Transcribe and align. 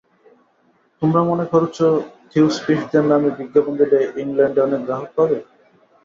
তোমরা 1.01 1.21
মনে 1.23 1.45
করছ, 1.53 1.77
থিওসফিষ্টদের 2.29 3.03
নামে 3.11 3.29
বিজ্ঞাপন 3.39 3.73
দিলে 3.81 3.99
ইংলণ্ডে 4.21 4.59
অনেক 4.61 4.81
গ্রাহক 4.85 5.09
পাবে। 5.17 5.37